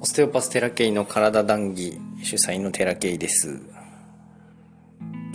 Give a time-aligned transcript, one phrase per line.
[0.00, 3.60] オステオパステラケイの体談義主催のテラケイです。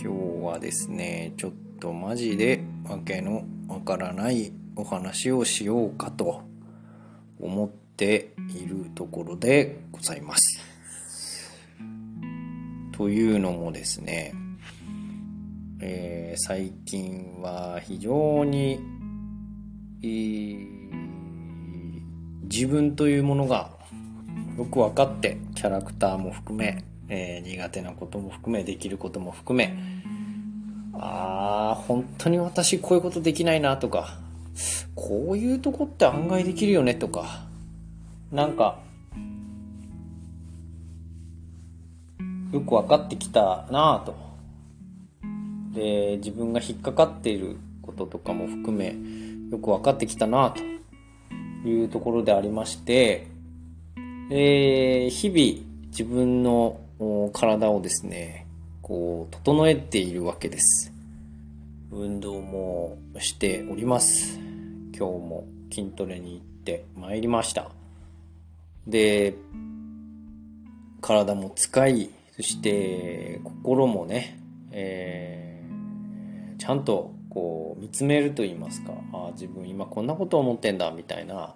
[0.02, 0.08] 今日
[0.46, 1.52] はですねちょっ
[1.82, 6.44] とマジでわけのわからないお話をしようかと
[7.42, 10.62] 思っているところでございます。
[12.94, 14.34] というのもですね、
[15.82, 18.80] えー、最近は非常に、
[20.02, 20.90] えー、
[22.44, 23.73] 自分というものが
[24.58, 29.76] よく分かってキャラクターも含め、えー、苦手なことも含めできることも含め
[30.94, 34.20] ああ本当に私こういうことできないなとか
[34.96, 37.46] こういうとこって案外できるよねとか
[38.32, 38.80] なんか
[42.52, 44.16] よく分かってきたなぁと。
[45.74, 48.96] で自分が引っかかっていることとかも含め
[49.50, 53.33] よく分かってきたなというところでありまして
[54.30, 56.80] えー、日々自分の
[57.34, 58.48] 体をですね、
[58.82, 60.94] こう、整えているわけです。
[61.92, 64.40] 運動もしております。
[64.98, 67.70] 今日も筋トレに行ってまいりました。
[68.88, 69.36] で、
[71.02, 74.40] 体も使い、そして心もね、
[74.72, 81.54] えー、ちゃんとこう見つめると言いますか、あ自分今こんなこと思ってんだみたいな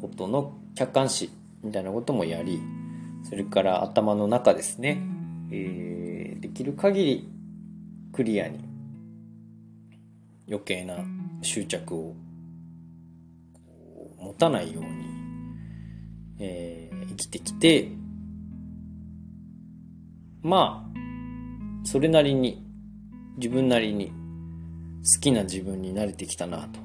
[0.00, 1.30] ことの客観視
[1.66, 2.60] みたいなこともやり、
[3.28, 5.02] それから頭の中ですね、
[5.50, 7.28] えー、できる限り
[8.12, 8.60] クリアに
[10.48, 10.96] 余計な
[11.42, 12.14] 執着を
[14.18, 14.88] 持たないように、
[16.38, 17.90] えー、生きてきて、
[20.42, 22.64] まあ、それなりに、
[23.38, 24.12] 自分なりに
[25.04, 26.80] 好きな自分に慣れてきたなと。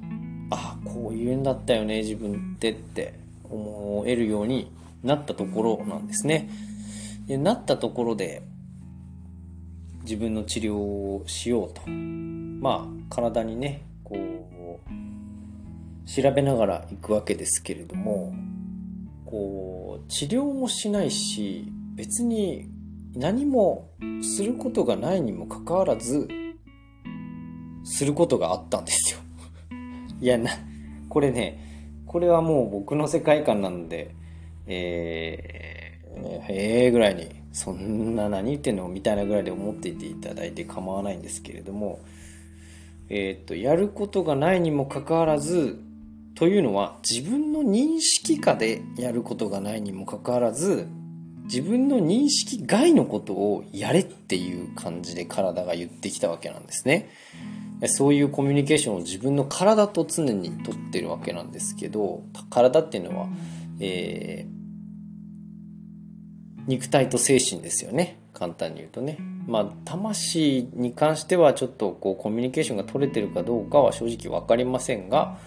[0.50, 3.21] ああ、こういうんだったよね、自分ってって
[3.52, 4.72] 思えるように
[5.04, 6.50] なったところなんですね。
[7.28, 8.44] でなったところで
[10.04, 11.88] 自分の治療をしようと。
[11.90, 18.34] まあ体にね、こう調べながら行くわけですけれども、
[19.26, 22.70] こう治療もしないし別に
[23.16, 23.90] 何も
[24.22, 26.28] することがないにもかかわらず
[27.84, 29.20] することがあったんですよ。
[30.22, 30.52] いやな、
[31.10, 31.71] これね、
[32.12, 34.14] これはもう僕の世界観なので、
[34.68, 42.02] えー、へえぐらいに、そんな何言ってんのみたいなぐらいで思っていていただいて構わないんですけれども、
[43.08, 45.80] えっ、と、やることがないにもかかわらず、
[46.36, 50.90] というのは自分の認識下でやることがないにもかかわらず、
[51.46, 57.10] 自分の認識外のことをやれっていう感じで体が言ってきたわけなんですね。
[57.88, 63.28] そういうコミュニケーションを自分の体と常にとってるわけなんですけど、体っていうのは、
[63.80, 64.52] えー、
[66.68, 68.20] 肉体と精神ですよね。
[68.34, 69.18] 簡単に言うとね。
[69.48, 75.38] まあ、魂に関してはちょっとこうコミュニケーションが取れてるかどうかは正直わかりませんが、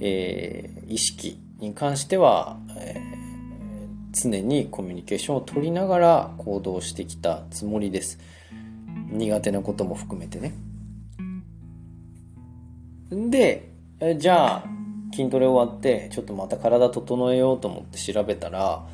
[0.00, 3.00] えー、意識に関しては、えー、
[4.12, 8.18] 常にコミュニケーションを取りながら行動してきたつもりです。
[9.10, 10.54] 苦手なことも含めてね。
[13.10, 13.70] で、
[14.18, 14.64] じゃあ、
[15.12, 18.86] 筋トレ終わって、ちょっとまた体整えようと思って調べたら、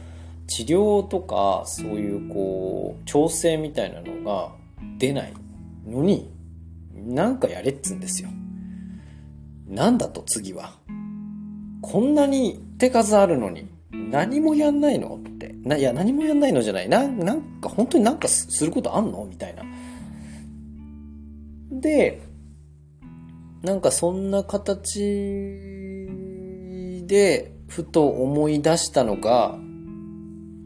[0.46, 4.52] 治療とか、そういうこう、調整みたいなのが
[4.98, 5.32] 出ない
[5.86, 6.30] のに、
[6.94, 8.30] なんかやれっつんですよ。
[9.68, 10.72] なんだと次は。
[11.82, 15.16] こんなに手数あるのに、何もやんないの？
[15.16, 15.54] って。
[15.62, 16.88] な、いや、何もやんないのじゃない。
[16.88, 19.24] な、なんか、本当になんかすることあんの？
[19.24, 19.64] みたいな。
[21.80, 22.22] で、
[23.66, 25.00] なんかそんな形
[27.04, 29.58] で、ふと思い出したのが、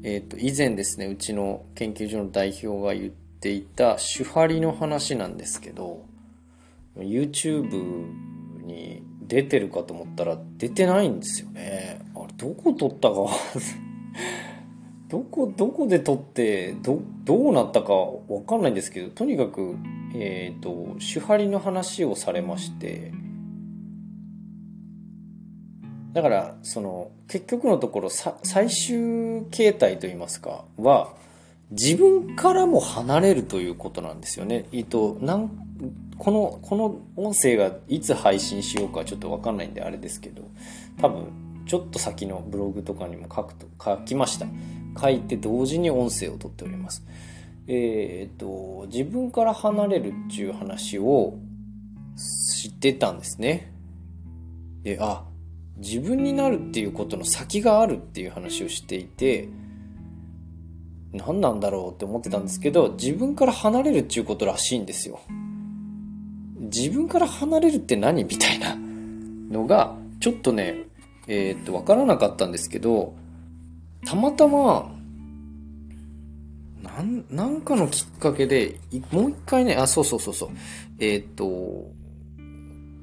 [0.03, 6.05] えっ、ー、と、以前ですね、うちの研究所の代表が言っていた手張りの話なんですけど、
[6.94, 8.05] YouTube
[8.67, 12.03] に出てるかと思ったら出てないんですよね。
[12.14, 13.17] あれ、どこ撮ったか
[15.10, 19.76] どこ、どこで撮って、ど、どうなったかわかんないんですけど、とにかく、
[20.14, 23.12] えっ、ー、と、手張りの話をされまして、
[26.12, 31.12] だから、その、結局のところ、最終形態といいますか、は、
[31.72, 34.66] 自分からも離れるということなんですよね。
[34.72, 35.50] えっと、なん、
[36.18, 40.42] この、この音声がいつ配信しようかちょっとわかんないんであれですけど、
[41.00, 41.26] 多分、
[41.66, 44.46] ちょっと先のブログとかにも書くと、書きました。
[44.98, 47.04] 書いて同時に音声をとっております。
[47.66, 51.38] えっ、と、自分から離れるっていう話を
[52.52, 53.72] 知ってたんですね。
[54.82, 55.25] で、あ、
[55.81, 59.48] 自分になるっていうことの先があるっていう話をしていて
[61.12, 65.20] 何なんだろうって思ってたんですけど自分から離れるっていうことらしいんですよ
[66.58, 70.84] 自分から離れるって何みたいなのがちょっとね
[71.26, 73.14] えー、っと分からなかったんですけど
[74.05, 74.91] たまたま
[76.82, 78.81] なんなんかのきっかけで
[79.11, 80.50] もう一回ねあそうそうそうそう。
[80.99, 81.44] えー、っと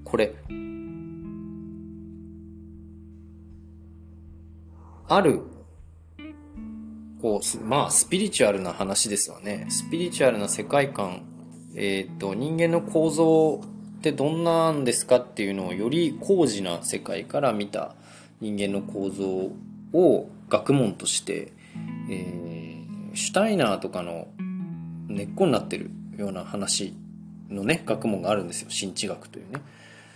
[0.03, 0.33] これ。
[5.09, 5.41] ある
[7.21, 9.65] こうまあスピリチュアルな話ですわね。
[9.69, 11.23] スピリチュアルな世界観。
[11.75, 13.61] えっ、と人間の構造
[13.97, 17.95] ってどんなんですかっていうのをより高次な世界から見た
[18.41, 19.51] 人間の構造
[19.97, 21.53] を学問として、
[22.09, 24.27] えー、シュタイナーとかの
[25.07, 26.95] 根っこになってるような話
[27.49, 29.61] のね学問があるんですよ新知学というね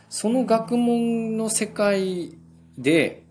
[0.09, 2.37] その学問の世界
[2.77, 3.23] で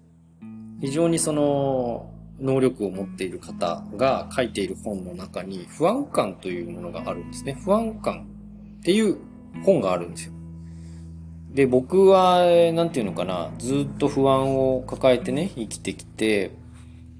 [0.80, 2.10] 非常にその
[2.40, 7.58] 能力を持っている方が書いている本の中に不安感というものがあるんですね。
[7.62, 8.26] 不安感
[8.80, 9.18] っていう
[9.62, 10.32] 本があるんですよ。
[11.54, 16.52] で、僕は、なんていうのかな、ずっと不安を抱えてね、生きてきて、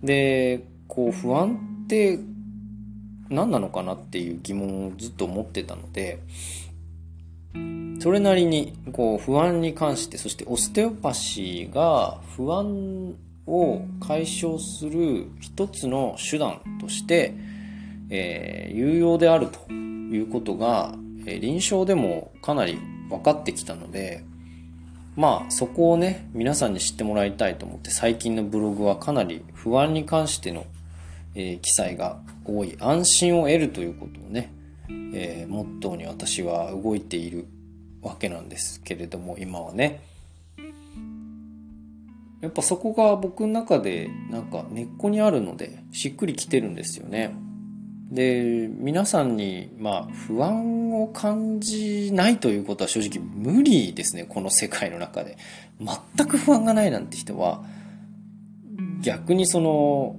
[0.03, 2.19] で、こう、不安って
[3.29, 6.21] 何なのかなっていう疑問をずっと思ってたので、
[7.99, 13.15] それなりに、こう、不安に関して、そしてオステオパシーが不安
[13.47, 17.35] を解消する一つの手段として、
[18.11, 20.95] えー、有用であるということが、
[21.27, 22.79] え、臨床でもかなり
[23.11, 24.25] 分かってきたので、
[25.17, 30.65] まあそこをね、皆さんに知ってもらいたいと思って最近のブログはかなり不安に関しての、
[31.35, 32.77] えー、記載が多い。
[32.81, 34.53] 安心を得るということをね、
[35.13, 37.47] えー、モットーに私は動いている
[38.01, 40.01] わけなんですけれども、今はね。
[42.41, 47.35] やっぱそこが僕の中でなんか根っこにあるのでしっくりきてるんですよね。
[48.11, 55.37] で皆さんにまあ不安を感じないということは正直無理ですねこの世界の中で
[55.81, 57.63] 全く不安がないなんて人は
[59.03, 60.17] 逆にその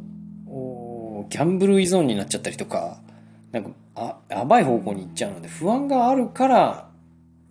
[1.29, 2.99] ギャンブル依存になっちゃったりとか
[3.51, 6.89] なんかあやばい方向に行っちゃうので不安があるから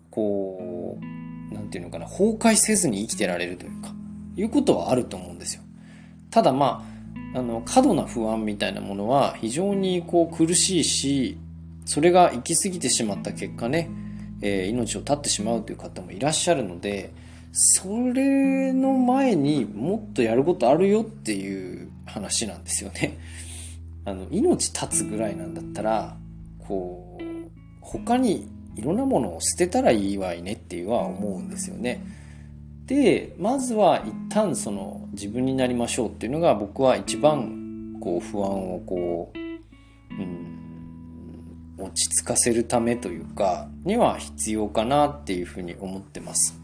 [0.09, 3.93] こうなんていうのかな崩壊せずに生きてられるというか
[4.35, 5.61] いうことはあると思うんですよ。
[6.29, 6.83] ただま
[7.35, 11.37] あ、あの、過度な不安みたいなものは非常にこう苦しいし、
[11.91, 13.89] それが行き過ぎてしまった結果ね、
[14.41, 17.11] えー、命を絶ってしまうという方もいらっしゃるので、
[17.51, 23.17] それの前にもっとやることあるよっていう話なんですよね。
[24.05, 26.15] あの、命絶つぐらいなんだったら、
[26.59, 27.23] こう、
[27.81, 28.47] 他に
[28.77, 32.01] いろんなものを捨てたらいいわいねっていうは思うんですよね。
[32.85, 40.50] でまずは一旦その自分になりましょうっていうのが僕は一番こう不安をこう、うん、
[41.81, 46.59] 落ち着かせるためというかには必要かなっていうふうに思ってます。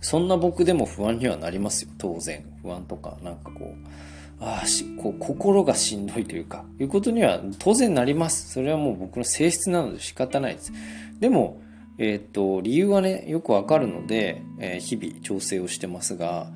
[0.00, 1.90] そんな僕でも不安にはなりますよ。
[1.98, 2.44] 当然。
[2.62, 3.74] 不安とかなんかこ
[4.40, 8.52] うああしこう心がしんどいというかいうことには当然なります。
[8.52, 10.72] それはもう僕の性質なので仕方ないです。
[11.20, 11.60] でも
[11.98, 16.48] えっ、と、理由はね、よくわかるので、えー、日々調整をしてますが、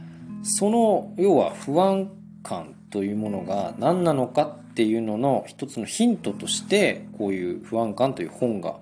[0.42, 2.10] その、要は不安
[2.42, 8.76] 感というものが何なのかっていうのの一つのヒントとして、こういう不安感という本が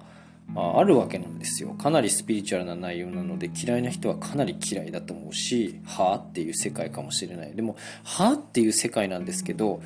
[0.54, 1.71] あるわけなんですよ。
[1.71, 7.54] かなりスピリチュアルな内容なので嫌いな人はかなり嫌いだと思うし、はあっていう世界かもしれない。
[7.54, 9.80] でも、はあっていう世界なんですけど、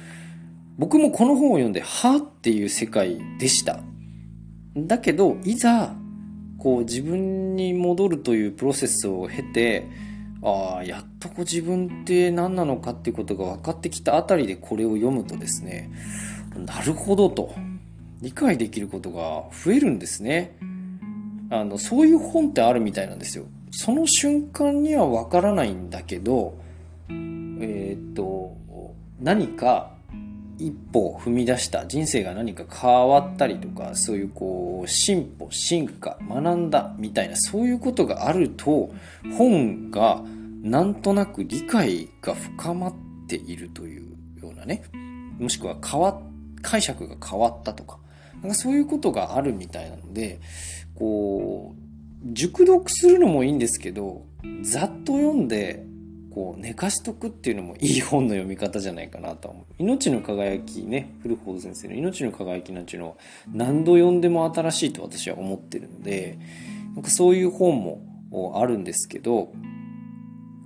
[0.78, 3.80] 僕もこの本を読んで、はあっていう世界でした。
[4.76, 5.94] だけど、いざ
[6.58, 9.86] こう自分に戻るというプロセスを経て
[10.42, 15.90] ああやっとこう自分って何なのかっていうことが分かってきたあたりでこれを読むとですね
[16.56, 17.54] なるほどと。
[18.22, 20.56] 理解できることが増えるんですね。
[21.50, 23.44] あのそういう本ってあるみたいなんですよ。
[23.72, 26.54] その瞬間には分からないんだけど
[27.08, 28.56] えー、っと
[29.20, 29.91] 何か
[30.66, 38.90] 一歩踏み出した人生が何か変わったりとかそういうこう進歩進化学んだみたいなそういうことがあると
[39.36, 40.22] 本が
[40.62, 42.94] なんとなく理解が深まっ
[43.26, 44.84] ているというようなね
[45.38, 46.20] もしくは変わ
[46.62, 47.98] 解釈が変わったとか
[48.40, 50.40] なんかそういうことがあるみたいなので
[50.94, 51.82] こう
[52.32, 54.24] 熟読するのもいいんですけど
[54.62, 55.84] ざっと読んで
[56.34, 59.64] こう寝かしとくっていうのもいい本の読み方じゃないかなと思う。
[59.78, 63.14] 命の輝きね、古本先生の命の輝きなんていうのは
[63.52, 66.38] 何度読んでも新しいと私は思ってるので、
[66.94, 69.52] なんかそういう本もあるんですけど、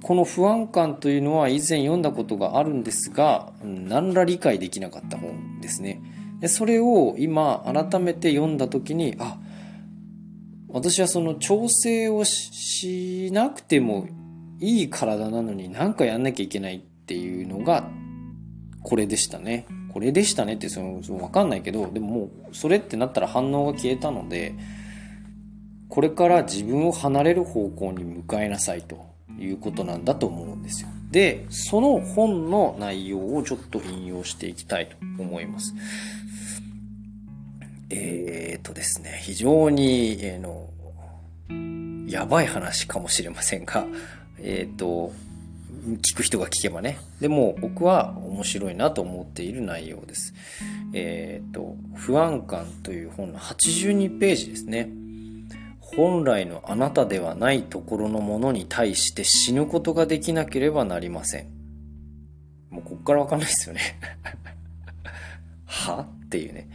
[0.03, 6.01] この不安感というのは以前読んだことがあるんですが何ら理解できなかった本ですね
[6.39, 9.39] でそれを今改めて読んだ時にあ
[10.69, 14.07] 私はその調整をしなくても
[14.61, 17.89] いい体なのに何かやんなきゃいけないっていうのが
[18.83, 24.55] これでしたねこれでしたねってそのその分かんないけどでももうそれってなったら反応が消えたので
[25.89, 29.07] これから自分を離れる方向に向かいなさいと
[29.39, 30.89] いうことなんだと思うんですよ。
[31.11, 35.75] で、その本の内容をちょっと引用していきたいと思います。
[37.91, 40.69] えーとですね、非常に、えー、の、
[42.09, 43.87] やばい話かもしれませんが、
[44.39, 45.13] えーと、
[46.03, 46.99] 聞く人が聞けばね。
[47.21, 50.35] でも僕は面白いなと思っている内容です。
[50.93, 54.91] えっ、ー、と、不安感という本の82ページですね。
[55.81, 61.47] 本来のあなたではないところのものに対して死ぬことができなければなりません。
[62.71, 63.81] もうこっからわかんないですよね
[65.65, 66.07] は？
[66.27, 66.69] っていうね。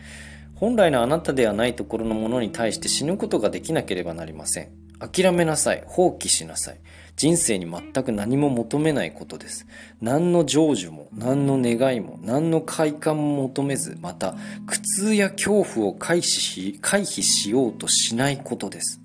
[0.56, 4.70] 本来のあなたではないところのものに対して死ぬことができなければなりません。
[5.00, 5.84] 諦めなさい。
[5.86, 6.80] 放棄しなさい。
[7.16, 9.68] 人生に全く何も求めないことです。
[10.02, 19.02] 何の成就も、何の願いも、何の快感も求めず、また、苦痛や恐怖を回避し回避しようとしないことです。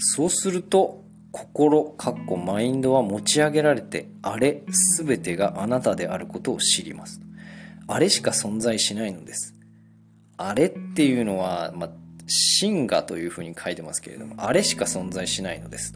[0.00, 4.64] そうすると心かっこマインドは持ち上げられてあれ
[4.98, 7.20] 全てがあなたであることを知ります
[7.86, 9.54] あれしか存在しないのです
[10.36, 11.90] あれっていうのは、まあ、
[12.30, 15.94] 真我というふうに書いてますけれどもあれしか存在しないのです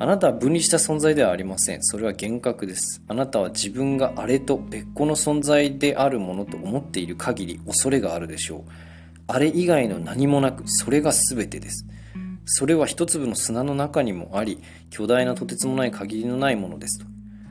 [0.00, 1.82] あなたは分離した存在ではありません。
[1.82, 3.02] それは幻覚です。
[3.08, 8.62] あなたは自分があれと別個の存在であるものと思っている限り恐れがあるでしょう。
[9.26, 11.84] あれ以外の何もなく、それが全てです。
[12.44, 17.06] それは一粒の砂の中にもあり、巨大なとてつもない限りのないものですと。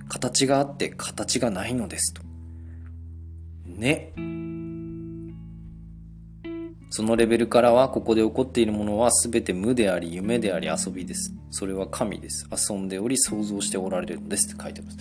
[0.08, 2.22] 形があって形がないのですと。
[3.66, 4.14] ね。
[6.90, 11.34] そのレベルからはここで起こっているものは全て無であり夢であり遊びです。
[11.52, 12.48] それは神です。
[12.52, 14.98] 遊んでおり想像しておられるのですって書いてます。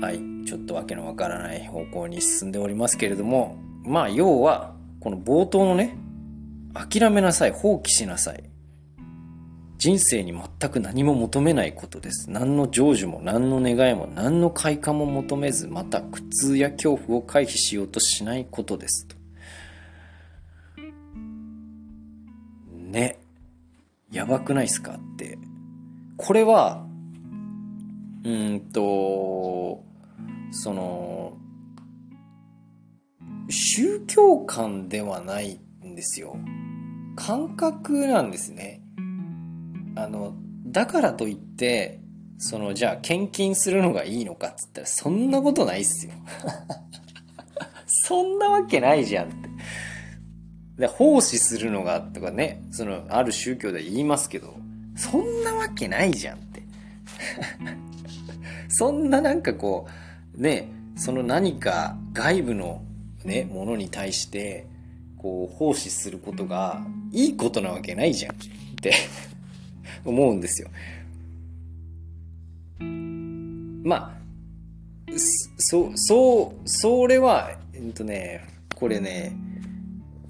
[0.00, 0.20] はい。
[0.46, 5.96] ちょっとわけのわからない方向に進んでおりますけれども、まあ要は、この冒頭のね、
[6.74, 8.44] 諦めなさい、放棄しなさい。
[9.78, 12.30] 人生に全く何も求めないことです。
[12.30, 19.06] 何の成就も何の願いも何の快感も求めず、また苦痛や恐怖を回避しようとしないことです。
[22.94, 23.18] ね。
[24.10, 24.92] やばくないっすか？
[24.92, 25.36] って。
[26.16, 26.86] これは、
[28.24, 29.84] うんと、
[30.50, 31.36] その、
[33.50, 36.36] 宗教観ではないんですよ。
[37.16, 38.80] 感覚なんですね。
[39.96, 40.34] あの、
[40.66, 42.00] だからといって、
[42.38, 46.12] その、じゃあ献金するのがいいのかっつったら、そんなことないっすよ。
[47.86, 49.30] そんなわけないじゃんっ。
[50.78, 54.56] で、奉仕するのがとかね、その、ある宗教で言いますけど、
[54.96, 56.62] そんなわけないじゃんって。
[58.68, 59.86] そんななんかこ
[60.36, 62.82] う、ね、その何か外部の
[63.24, 64.66] ね、ものに対して、
[65.16, 68.38] こう、奉仕することがいいことなわけないじゃんっ
[68.80, 68.92] て
[70.04, 70.68] 思うんですよ。
[73.84, 74.14] まあ、
[75.58, 79.36] そ、そう、それは、えっとね、これね、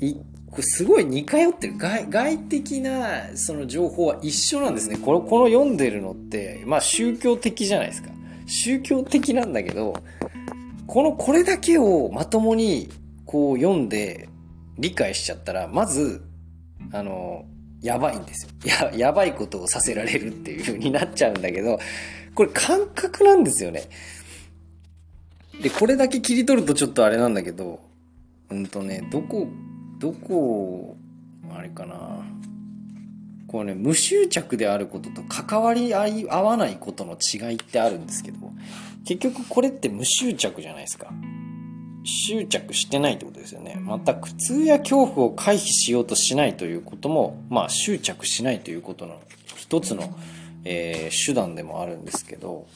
[0.00, 0.14] い、
[0.54, 1.76] これすごい似通ってる。
[1.76, 4.96] 外、外的な、その情報は一緒なんですね。
[4.96, 8.10] この、この読んでるのって、まあ宗教的じゃないですか。
[8.46, 9.94] 宗教的なんだけど、
[10.86, 12.88] この、これだけをまともに、
[13.26, 14.28] こう読んで、
[14.78, 16.22] 理解しちゃったら、まず、
[16.92, 17.44] あの、
[17.82, 18.52] やばいんですよ。
[18.64, 21.80] や、やばいことをさせられるっていう風になっちゃうんだけど、
[22.34, 23.88] これ感覚なんですよね。
[25.60, 27.80] で、これだけ切り取るとちょっとあれなんだけど、
[28.50, 29.48] うんとね、どこ、
[29.98, 30.96] どこ、
[31.50, 32.24] あれかな。
[33.46, 38.38] こうね、無執着であることと関わり合い合わないことの違いってあるんですけど、
[39.04, 41.12] 結局これって無執着じゃないですか。
[42.04, 43.76] 執着してないってことですよね。
[43.80, 49.20] また苦痛や恐怖を回避しようとしないということも、まあ執着しないということの
[49.56, 50.14] 一つの、
[50.64, 52.66] えー、手段でもあるんですけど、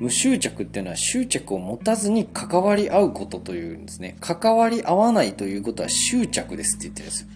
[0.00, 4.16] 無執着っていうのは執着を持たずに関わり合うことというんですね。
[4.20, 7.28] 関わり合わないということは執着ですって言ってるんですよ。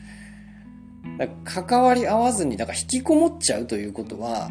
[1.44, 4.50] か関わり合わずに、だから引きこもっちゃうということは、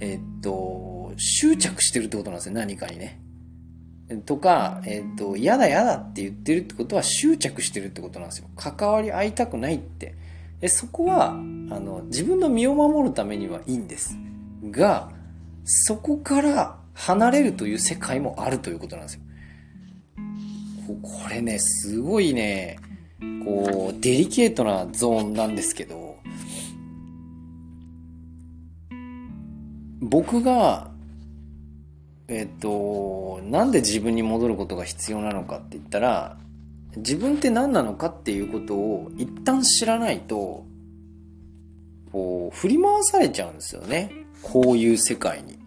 [0.00, 3.20] え、っと、執着してるってことなんですよ、何かにね。
[4.26, 8.48] とか、えっ、と、嫌だ嫌だって言ってるってことは執着してるってことなんですよ。
[8.56, 10.14] 関わり合いたくないって。
[10.60, 14.16] でそこは、あの、自分の身を守るためにはいいんです。
[14.70, 15.10] が、
[15.64, 19.20] そこから離れるという世界もあるということなんですよ。
[21.02, 22.78] これね、すごいね、
[23.44, 26.16] こう、デリケートなゾーンなんですけど、
[30.00, 30.90] 僕が、
[32.28, 36.38] えっ、と、なんで自分に戻ることが必要なのかって言ったら、
[36.96, 40.64] 自分って何なのかっていうことを一旦知らないと、
[42.12, 44.10] こう、振り回されちゃうんですよね。
[44.42, 45.63] こういう世界に。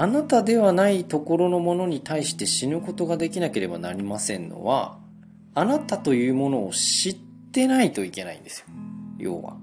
[0.00, 4.96] あなたではないところのものに対して死ぬことができなければなりませんのは、
[5.56, 7.16] あなたというものを知っ
[7.50, 8.66] てないといけないんですよ。
[9.18, 9.56] 要は。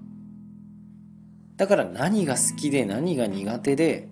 [1.56, 4.10] だから何が好きで何が苦手で、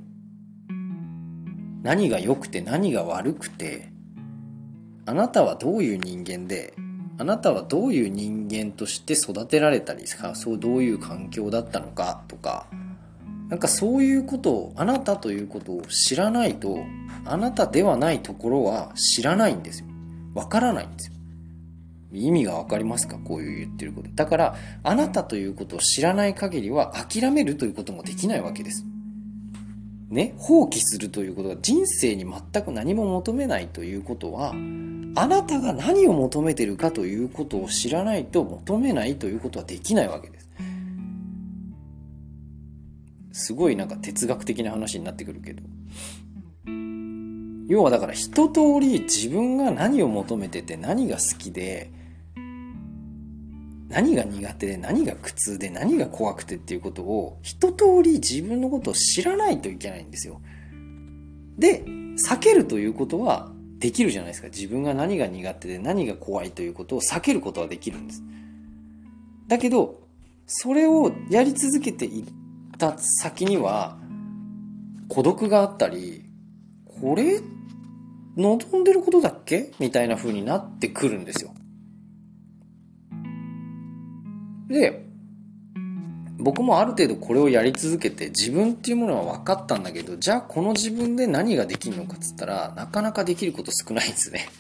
[1.82, 3.90] 何が良くて何が悪くて、
[5.06, 6.74] あなたはどういう人間で、
[7.18, 12.68] あなたはどういう人間として育てられたりそうどういう環境だったのかとか、
[13.54, 16.80] なんかそういうことを、あなたということを知らないと、
[17.24, 19.86] あなたではないところは知らないんですよ。
[20.34, 21.14] わからないんですよ。
[22.14, 23.20] 意味がわかりますか？
[23.20, 24.10] こういう言ってること。
[24.16, 28.86] だから、あなたということを知らない限りは諦めるということもできないわけです。
[30.10, 34.56] ね、放棄するということが人生に全く何も求めないということは、
[35.14, 40.50] あなたが何を求めてるかということを知らないと求めないということはできないわけです。
[43.34, 45.62] すごいなんか哲学的な話になってくるけど。
[47.68, 51.92] 要はだから一通り自分が何を求めてて何が好きで
[53.94, 60.42] 何が苦手で何が苦痛で何が怖くてっていうことを一通り自分のことを知らないといけないんですよ。
[61.58, 64.48] で、避けるということはできるじゃないですか。
[64.48, 68.24] 自分が何が苦手で何が怖いということを避けることはできるんです。
[69.48, 70.02] だけど、
[70.48, 72.24] それをやり続けていっ
[72.92, 73.98] た先には
[75.08, 76.26] 孤独があったり、
[77.00, 77.40] これ
[78.36, 79.72] 望んでることだっけ？
[79.80, 81.54] みたいな風になってくるんですよ。
[84.68, 85.06] で、
[86.40, 94.48] 僕もある程度これをやり続けて自分っていうものは分かったんだけど、じゃあこの自分で何ができるのかっつったら、なかなかできること少ないんですね。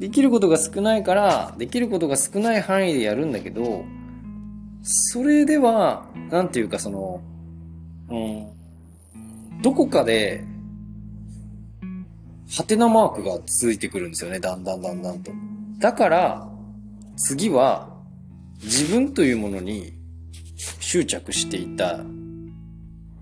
[0.00, 3.84] できることが少ないから、できることが少ない範囲でやるんだけど、
[4.82, 7.20] それでは、なんていうかその、
[8.08, 10.44] うん、どこかで、
[12.50, 15.30] ハテナマークが続いてくるんですよね、だんだんだんだんと。
[15.78, 16.48] だから、
[17.16, 17.90] 次は
[18.62, 19.92] 自分というものに
[20.80, 22.00] 執着していた。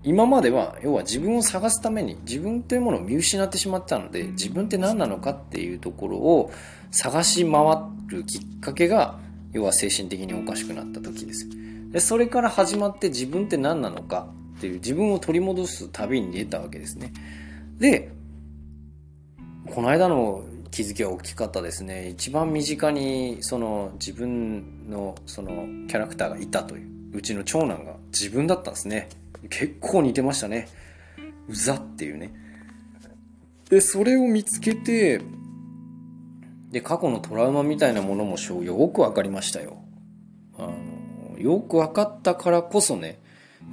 [0.03, 6.51] 今までは、要は自分を探すために自分というものを見失ってしまったので、自分って何なのかっていうところを
[6.91, 7.63] 探し回
[8.07, 9.19] るきっかけが、
[9.51, 11.47] 要は精神的におかしくなった時です。
[11.91, 17.13] で、それから始まって自分って何なのかっていう自分を取り戻す旅に出たわけですね。
[17.79, 18.11] で、
[19.67, 29.09] この間の気づきは大きかったですね一番身近にその自分のそのキャラクターがいたといううちの長男が自分だったんですね
[29.49, 30.69] 結構似てましたね
[31.47, 32.33] うざっていうね
[33.69, 35.21] でそれを見つけて
[36.71, 39.77] で過去のトラウマみたいなものもよく分かりましたよ
[40.57, 43.19] あのよく分かったからこそね、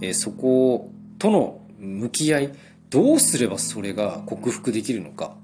[0.01, 2.53] えそことの向き合い
[2.91, 5.37] どうすればそれが克服できるのか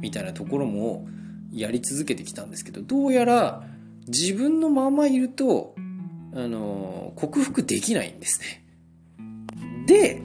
[0.00, 1.06] みたいなところも
[1.52, 3.62] やり続けてきたんですけどどうやら
[4.08, 5.74] 自分のままいると
[6.34, 8.64] あの克服できないんですね。
[9.86, 10.22] で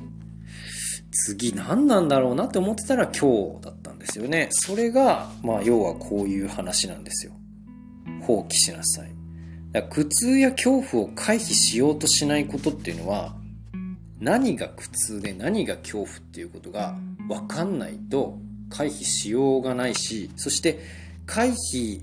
[1.11, 4.48] 次何なんだろうなって思ってたら今日だったですよね。
[4.52, 7.34] それがまあ要はこういう話なんですよ。
[8.22, 9.10] 放棄しなさい。
[9.72, 13.36] だから苦痛や恐怖を回避しようとしないことっていうのは
[14.20, 16.96] 何が苦痛で何が恐怖っていうことが
[17.28, 18.38] 分かんないと
[18.70, 20.80] 回避しようがないし、そして
[21.26, 22.02] 回避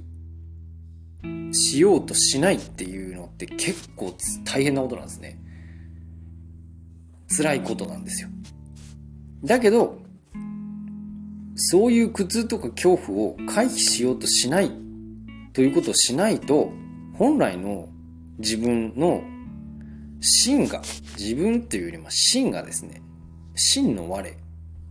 [1.53, 5.38] しようとしないっていうのって結構大変なことなんですね。
[7.37, 8.29] 辛いことなんですよ。
[9.45, 10.02] だけど、
[11.55, 14.71] そういう苦痛とか恐怖を回避しようとしない
[15.53, 16.73] ということをしないと、
[17.15, 17.88] 本来の
[18.38, 19.23] 自分の
[20.21, 20.83] 真が、
[21.19, 23.03] 自分っていうよりも真がですね、
[23.55, 24.37] 真の我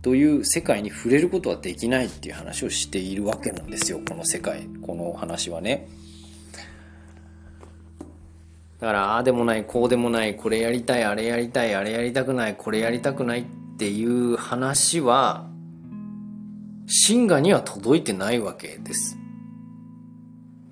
[0.02, 4.68] という世界に触れることはできないっていう話をしているわけなんですよこの世界。
[4.82, 5.88] この話はね。
[8.80, 13.44] だからああでもないこうでもないこれやりたいあれやりたいあれやりたくないこれやりたくないっ
[13.78, 15.48] ていう話は
[16.86, 19.18] 真我には届いてないわけです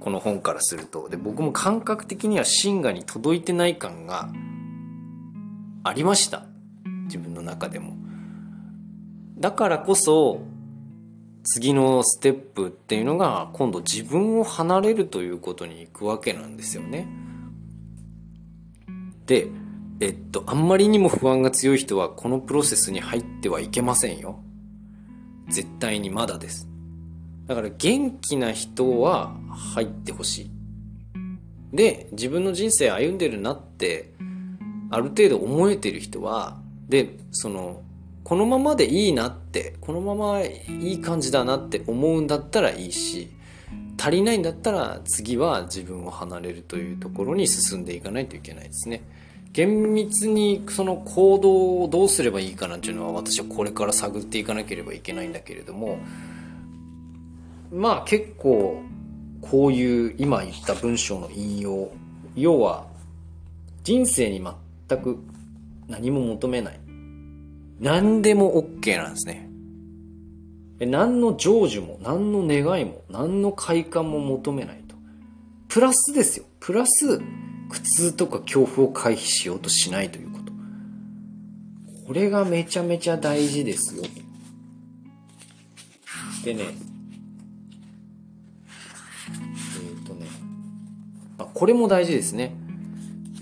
[0.00, 1.08] この本からすると。
[1.10, 4.30] で、僕も感覚的には真がに届いてない感が
[5.84, 6.46] ありました。
[7.04, 7.94] 自分の中でも。
[9.38, 10.40] だからこそ、
[11.44, 17.06] 次のステップっていうのが今度自分を離れるということに行くわけなんですよね。
[19.26, 19.48] で、
[20.00, 24.42] えっと、あんまりにも不安が強い人はこのプロセスに入ってはいけませんよ。
[25.50, 26.68] 絶対にまだです。
[27.46, 29.36] だから元気な人は
[29.74, 30.50] 入ってほしい。
[31.72, 34.14] で、自分の人生歩んでるなって、
[34.90, 37.82] ある程度思えてる人は、で、その、
[38.24, 43.30] このままでいいなって、このままいい感じだなって思うんだったらいいし、
[44.00, 49.02] 足りないんだったら次は自分を離れるというところに進んでいかないといけないですね。
[49.52, 55.98] 厳密にその行動をどうすればいいかなっていうのは私はこれから探っていかなければいけないんだけれども
[57.72, 58.82] まあ結構
[59.40, 61.90] こういう今言った文章の引用
[62.36, 62.86] 要は
[63.82, 64.42] 人生に
[64.88, 65.18] 全く
[65.88, 66.80] 何も求めない。
[67.80, 69.48] 何でも OK なんですね。
[70.80, 74.94] 何の成就も何の願いも何の快感も求めないと。
[75.68, 76.46] プラスですよ。
[76.60, 77.20] プラス
[77.70, 80.52] 苦痛とか恐怖を回避しようとしないということ。
[82.06, 84.02] これがめちゃめちゃ大事ですよ。
[86.44, 90.26] でね、えっ、ー、とね、
[91.38, 92.54] あ、これも大事ですね。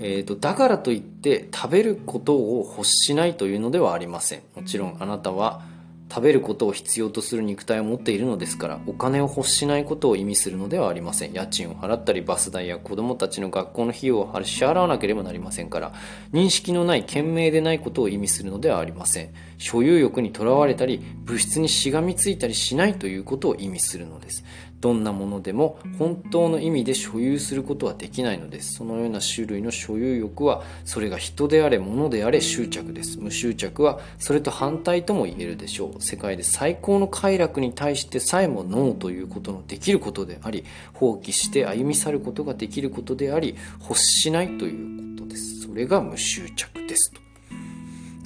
[0.00, 4.42] えっ、ー、と、だからといって食べることを欲しないというのではありません。
[4.54, 5.62] もちろんあなたは
[6.10, 11.32] 食べることを必要とする肉体を持っているのですからお金を欲しないことを意味するのではありません。
[11.32, 15.92] 家賃を払ったりバス代や子供たちの学校の費用を支払わなければなりませんから
[16.32, 19.30] 認識のない賢明でないことを意味するのではありません。
[19.58, 24.44] 所有欲にとらわれたり物質にしがみついたりしないということを意味するのです
[24.80, 28.74] どんなものでも本当の意味で所有することはできないのです。
[28.74, 33.18] そのような種類の所有欲は、それが人であれ物であれ執着です。
[33.18, 36.02] 無執着は、それと反対とも言えるでしょう。
[36.02, 45.62] 世界で最高の快楽に対してさえもノーということのできることであり、放棄して歩み去ることができることであり、欲しないということです。
[45.62, 47.12] それが無執着です。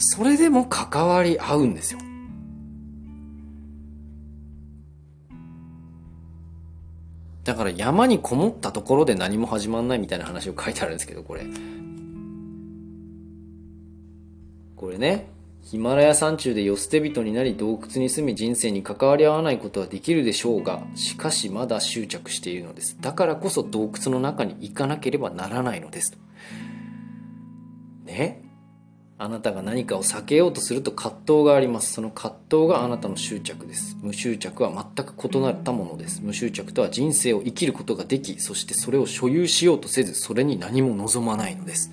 [0.03, 2.01] それでも関わり合うんですよ。
[7.45, 11.45] だから山にこもったところで何も始まんないみたいな話を書いてあるんですけど、これ。
[14.77, 15.29] これね、
[15.63, 22.97] ヒマラヤ山中で世捨て人になり洞窟に住み人生に関わり合わないことはできるでしょうが、しかしまだ執着しているのです。
[23.01, 26.19] だからこそ洞窟の中に行かなければならないのです。
[28.05, 28.52] ね
[29.23, 31.93] あなたが何かを避けようとすると葛藤があります。
[31.93, 33.97] その葛藤があなたの執着です。
[34.03, 36.23] 無執着は全く異なったものです。
[36.25, 41.93] 無執着とは人生を生きることができ、そしてそれを所有しようとせず、それに何も望まないのです。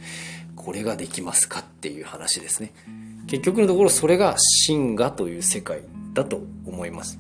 [0.56, 2.74] これができますかっていう話ですね。
[3.28, 5.82] 結局のところそれが真我という世界
[6.16, 7.20] だと思います。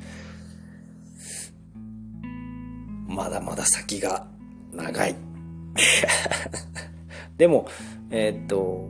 [3.07, 4.25] まだまだ先が
[4.73, 5.15] 長い。
[7.37, 7.67] でも、
[8.09, 8.89] えー、っと、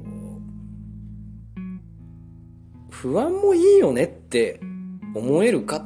[3.01, 4.59] 不安もいいよねって
[5.15, 5.85] 思えるか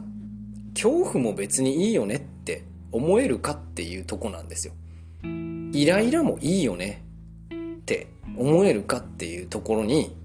[0.73, 4.73] 恐怖も別にいいよねって思えるかっていうとこなんですよ。
[5.21, 7.03] イライラもいいよね
[7.51, 10.15] って思えるかっていうところに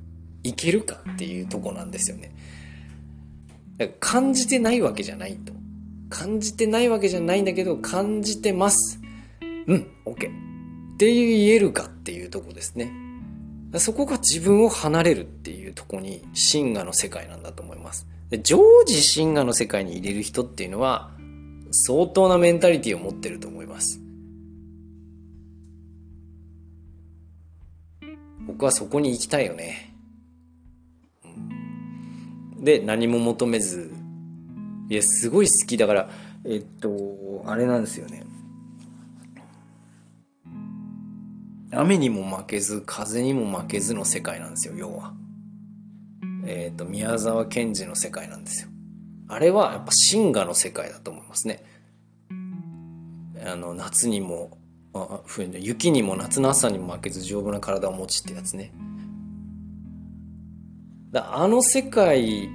[0.43, 2.35] いけるかっていうとこなんですよね。
[4.01, 5.53] 感じてないわけじゃないと。
[6.09, 8.99] 感じてないわけじゃないんだけど、感じてます。
[9.67, 10.15] うん、OK。
[10.15, 12.91] って言えるかっていうとこですね。
[13.77, 18.07] そこが自分を離れるっていうとこに真我の世界なんだと思います。
[18.31, 21.11] で常時真我の世界に入れる人っていうのは
[21.71, 24.01] 相当なメンタリティを持ってると思います。
[28.47, 29.95] 僕はそこに行きたいよね。
[32.59, 33.93] で、何も求めず、
[34.89, 36.11] いや、すごい好きだから、
[36.45, 38.25] えっと、あれなんですよね。
[41.71, 45.15] 雨にも負けず風にも負けずの世界なんですよ要は。
[46.47, 48.69] えっ、ー、と宮沢賢治の世界なんですよ。
[49.29, 51.63] あれはやっぱ神話の世界だと思いますね。
[53.45, 54.59] あの夏にも
[54.95, 58.73] あ冬雪にも夏の朝にも負けず丈夫な体を持ちってやつね。
[61.13, 62.49] だあの世界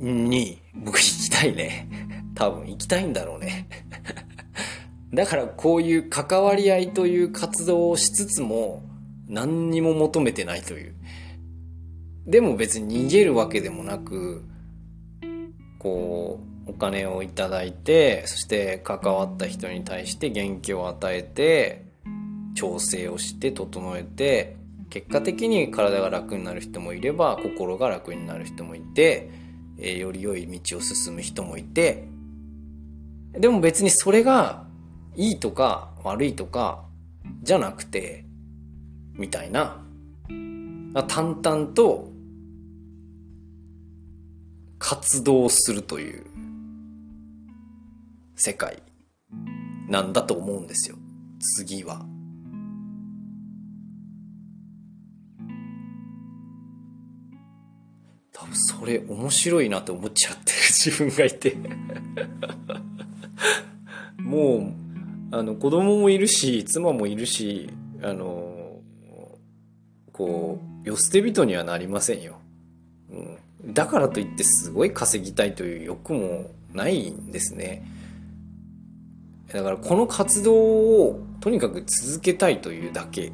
[0.00, 1.88] に僕行きたいね。
[2.34, 3.68] 多分行きたいんだろうね。
[5.12, 8.82] だからこういう関わり合いという活動をしつつも
[9.26, 10.94] 何にも求めてないという。
[12.26, 14.44] でも別に逃げるわけでもなく、
[15.78, 21.86] こう、お金をいただいてそして関わった人に対して元気を与えて
[22.54, 24.56] 調整をして整えて
[24.90, 29.30] 結果的に体が楽になる人もいれば心が楽になる人もいて、
[29.78, 32.08] え、より良い道を進む人もいて
[33.32, 34.67] でも別にそれが
[35.18, 36.84] いいとか悪いとか
[37.42, 38.24] じゃなくて
[39.14, 39.82] みたいな。
[41.08, 42.12] 淡々と
[44.78, 46.24] 活動するという
[48.36, 48.80] 世界
[49.88, 50.96] なんだと思うんですよ。
[51.40, 52.06] 次は。
[58.32, 61.56] 多分それ面白いなって思っちゃってる自分がいて。
[64.18, 64.77] もう
[65.30, 67.70] あの子供もいるし妻もいるし
[68.02, 68.80] あの
[70.12, 72.38] こう世捨て人にはなりませんよ。
[73.10, 77.82] うんだからといってすごい稼ぎたいという欲もないんですね。
[79.52, 83.32] だからこの活動をとにかく続けたいというだけ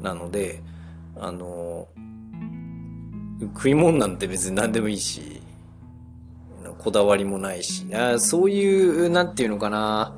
[0.00, 0.62] なので、
[1.16, 1.88] あの、
[3.54, 5.42] 食い物なんて別に何でもいいし、
[6.78, 10.14] こだわりもないし、あそういう、なんていうのかな、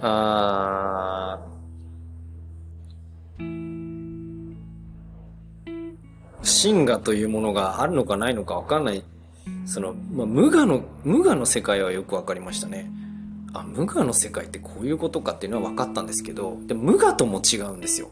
[0.00, 1.38] あ
[6.42, 9.04] 真我というものがあるのかないのか分かんない。
[9.64, 12.90] その、まあ、無我の無我の世界はよく分かりましたね。
[13.52, 18.10] あ無我の世界ってこういうことかっていうのは分かったんですけどで無我とも違うんですよ。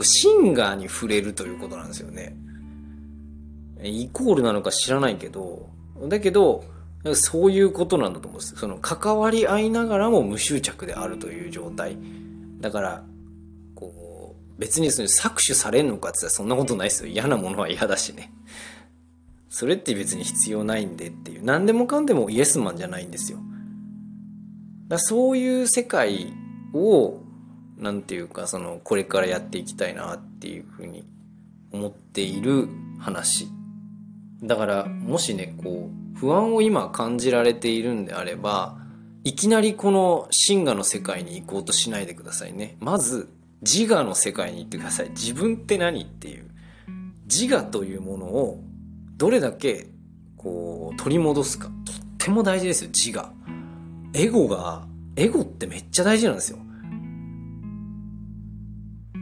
[0.00, 2.36] 真我に触れるということなんですよね。
[3.82, 5.68] イコールなのか知らないけど
[6.08, 6.64] だけど
[7.14, 11.96] そういうことなんだと思うんですその関わり合いながらも無執着であるという状態
[12.60, 13.04] だから
[13.74, 17.12] こう別にそれ搾取されんのかって言ったらそんなことないですよ。
[17.12, 18.32] 嫌なものは嫌だしね。
[19.48, 21.44] それって別に必要ないんでっていう。
[21.44, 23.38] 何でもかんでもイエスマンじゃないんですよ。
[24.88, 26.32] だそういう世界
[26.74, 27.20] を、
[27.76, 31.04] なんていうか、その、これからやっていきたいなっていうふうに
[31.72, 33.48] 思っている話。
[34.42, 38.76] だから、もしね、こう、不安を今感じられているんであれば、
[39.22, 42.76] いきなりこの真我の世界に行こうとしないでくださいね。
[42.80, 43.28] まず、
[43.62, 45.10] 自我の世界に行ってください。
[45.10, 46.50] 自分って何っていう。
[47.26, 48.60] 自我というものを
[49.16, 49.88] どれだけ
[50.36, 51.68] こう取り戻すか。
[51.68, 53.32] とっても大事ですよ、自我。
[54.14, 56.58] エゴが、エゴってめっちゃ大事なんですよ。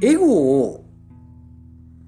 [0.03, 0.85] エゴを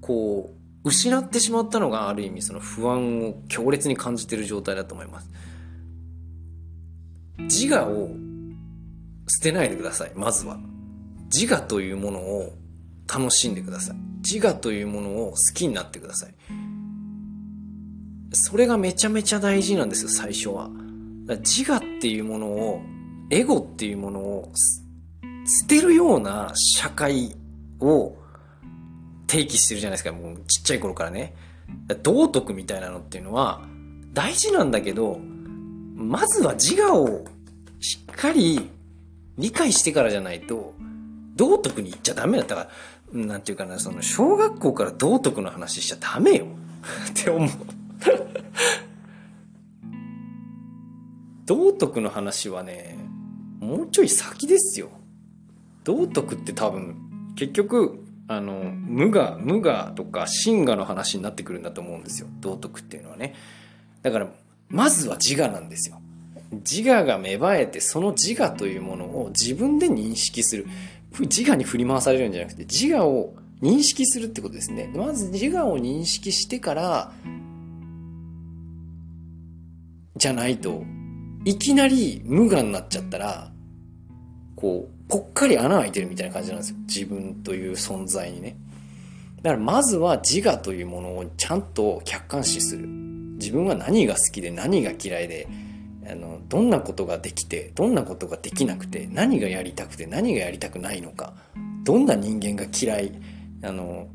[0.01, 5.29] こう失ってしまったのがある意味その不安を強烈に感じている状態だと思います。
[7.39, 8.09] 自我を
[9.27, 10.57] 捨てないでください、まずは。
[11.33, 12.53] 自我というものを
[13.07, 13.97] 楽しんでください。
[14.23, 16.35] 自我というものを好きになってください。
[18.31, 20.69] それがめちゃめちゃ大事なんですよ、最初は。
[21.41, 22.81] 自我っていうものを、
[23.29, 24.51] エゴっていうものを
[25.45, 27.35] 捨てるような社会
[27.79, 28.15] を
[29.29, 31.33] 提起してるじゃないですか、もうちっちゃい頃からね。
[32.01, 33.61] 道徳みたいなのっていうのは
[34.13, 35.19] 大事なんだけど、
[35.95, 37.25] まずは自我を
[37.79, 38.69] しっかり
[39.37, 40.73] 理解してからじゃないと、
[41.35, 42.67] 道徳に行っちゃダメだったか
[43.13, 46.47] ら、なんていうかな、その、小学校から道徳の話しちゃダメよ
[47.11, 47.49] って思う
[51.45, 52.97] 道徳の話はね、
[53.59, 54.89] もうちょい先ですよ。
[55.83, 56.95] 道徳って多分、
[57.35, 62.27] 結局、あの、無我、無我とか真我の話になってくるんだと思うんですよ。
[62.41, 63.33] 道徳っていうのはね。
[64.03, 64.27] だから、
[64.69, 65.99] まずは自我なんですよ。
[66.51, 70.67] 自我が芽生えて、その自我というものを自分で認識する。
[71.21, 74.91] 自我に振り回されるんじゃなくて、自我を認識するってことですね。
[74.95, 77.11] まず自我を認識してから、
[80.15, 80.83] じゃないと、
[81.45, 83.51] いきなり無我になっちゃったら、
[84.55, 86.77] こう、ぽっかり穴開いてるみたいな感じなんですよ。
[86.87, 88.55] 自分という存在にね。
[89.41, 92.87] だからまずは自我というものをちゃんと客観視する。
[92.87, 95.47] 自分は何が好きで何が嫌いで、
[96.11, 101.33] あのどんなことができてどんなことができなくて何がやりたくて何がやりたくないのか
[101.83, 103.11] どんな人間が嫌い
[103.63, 104.07] あの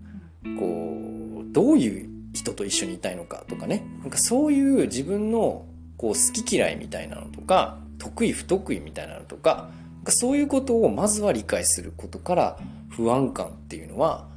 [0.59, 9.71] こうどういう人と一緒にいたいのかとかねなんかそういう自分のこう好き嫌いみたいなのとか得意不得意みたいなのとか
[10.13, 12.59] そういうことをまずは理解することから
[12.91, 14.29] 不安感っていうのは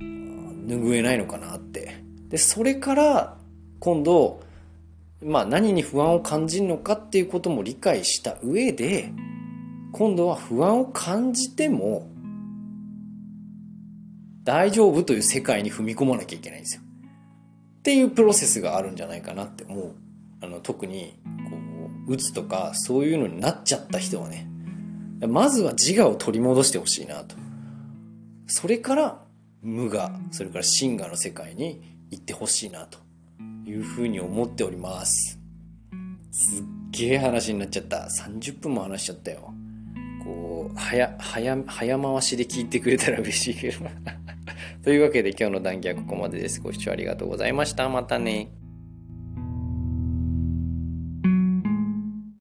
[0.00, 1.96] 拭えないのかなって
[2.28, 3.36] でそれから
[3.80, 4.42] 今度
[5.22, 9.12] まあ何に不安を感じるのかっていうことも理解した上で、
[9.92, 12.08] 今度は不安を感じても
[14.44, 16.82] 大丈夫という世界に踏み込まなきゃいけないんですよ。
[17.80, 19.94] っていうプロセスがあるんじゃないかなって思う
[20.42, 21.18] あの特に
[22.10, 24.48] こううつとかそういうのになっちゃった人はね
[25.28, 27.36] まずは自我を取り戻してほしいなと。
[28.46, 29.22] それから
[29.62, 32.98] 無我それから真我の世界に行ってほしいなと。
[33.66, 35.38] いうふうに思っております。
[36.32, 38.08] すっげえ話になっちゃった。
[38.10, 39.54] 30分も話しちゃったよ。
[40.24, 43.86] こう早早早回しで聞いてくれたら嬉しいけど。
[44.82, 46.60] というわけで今日の談義はここまでです。
[46.60, 47.88] ご視聴ありがとうございました。
[47.88, 48.48] またね。